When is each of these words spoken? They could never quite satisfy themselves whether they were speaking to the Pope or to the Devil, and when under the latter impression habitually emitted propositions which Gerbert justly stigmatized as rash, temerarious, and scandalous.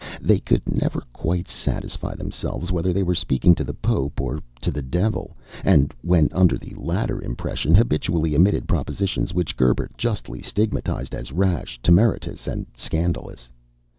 They 0.19 0.39
could 0.39 0.63
never 0.65 1.03
quite 1.13 1.47
satisfy 1.47 2.15
themselves 2.15 2.71
whether 2.71 2.91
they 2.91 3.03
were 3.03 3.13
speaking 3.13 3.53
to 3.53 3.63
the 3.63 3.75
Pope 3.75 4.19
or 4.19 4.39
to 4.63 4.71
the 4.71 4.81
Devil, 4.81 5.37
and 5.63 5.93
when 6.01 6.27
under 6.31 6.57
the 6.57 6.73
latter 6.75 7.21
impression 7.21 7.75
habitually 7.75 8.33
emitted 8.33 8.67
propositions 8.67 9.31
which 9.31 9.55
Gerbert 9.55 9.95
justly 9.99 10.41
stigmatized 10.41 11.13
as 11.13 11.31
rash, 11.31 11.79
temerarious, 11.83 12.47
and 12.47 12.65
scandalous. 12.75 13.47